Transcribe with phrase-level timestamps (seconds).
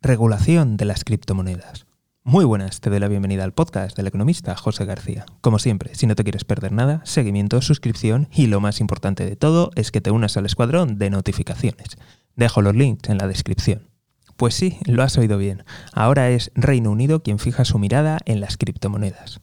[0.00, 1.86] Regulación de las criptomonedas.
[2.22, 5.26] Muy buenas, te doy la bienvenida al podcast del economista José García.
[5.40, 9.34] Como siempre, si no te quieres perder nada, seguimiento, suscripción y lo más importante de
[9.34, 11.98] todo es que te unas al escuadrón de notificaciones.
[12.36, 13.88] Dejo los links en la descripción.
[14.36, 15.64] Pues sí, lo has oído bien.
[15.92, 19.40] Ahora es Reino Unido quien fija su mirada en las criptomonedas.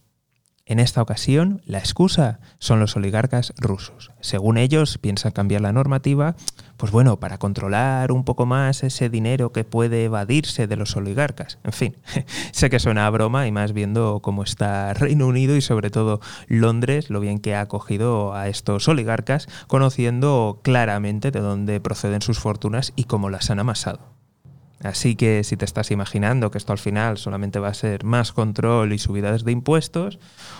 [0.67, 4.11] En esta ocasión, la excusa son los oligarcas rusos.
[4.21, 6.37] Según ellos, piensan cambiar la normativa,
[6.77, 11.57] pues bueno, para controlar un poco más ese dinero que puede evadirse de los oligarcas.
[11.63, 11.97] En fin,
[12.52, 16.19] sé que suena a broma y más viendo cómo está Reino Unido y sobre todo
[16.47, 22.39] Londres, lo bien que ha acogido a estos oligarcas, conociendo claramente de dónde proceden sus
[22.39, 24.14] fortunas y cómo las han amasado.
[24.85, 28.31] Así que si te estás imaginando que esto al final solamente va a ser más
[28.31, 30.20] control y subidas de impuestos,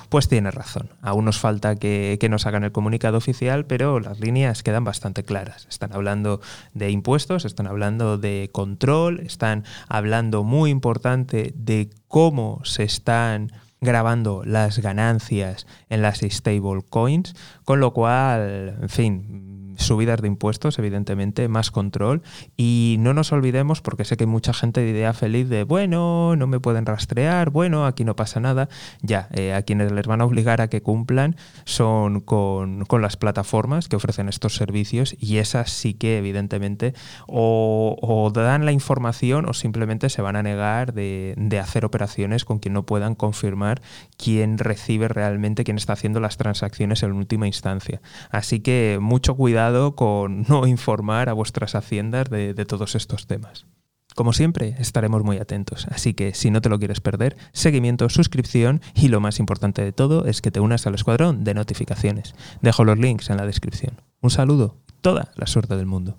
[0.10, 0.90] pues tienes razón.
[1.02, 5.68] Aún nos falta que, nos hagan el comunicado oficial, pero las líneas quedan bastante claras.
[5.70, 6.42] Están hablando
[6.74, 14.44] de impuestos, están hablando de control, están hablando muy importante de cómo se están grabando
[14.44, 21.48] las ganancias en las stable coins, con lo cual, en fin, subidas de impuestos, evidentemente,
[21.48, 22.22] más control.
[22.58, 26.36] Y no nos olvidemos, porque sé que hay mucha gente de idea feliz de, bueno,
[26.36, 28.70] no me pueden rastrear, bueno, aquí no pasa nada.
[29.02, 33.90] Ya, eh, a quienes les van a obligar a que cumplan son con, las plataformas
[33.90, 36.94] que ofrecen estos servicios y esas sí que, evidentemente,
[37.28, 42.60] o, dan la información o simplemente se van a negar de, de hacer operaciones con
[42.60, 43.82] quien no puedan confirmar
[44.18, 48.02] quién recibe realmente, quién está haciendo las transacciones en última instancia.
[48.30, 49.36] Así que mucho
[49.96, 53.66] con no informar a vuestras haciendas de, de todos estos temas.
[54.16, 58.82] Como siempre, estaremos muy atentos, así que si no te lo quieres perder, seguimiento, suscripción
[58.94, 62.34] y lo más importante de todo es que te unas al escuadrón de notificaciones.
[62.62, 64.02] Dejo los links en la descripción.
[64.22, 66.18] Un saludo, toda la suerte del mundo.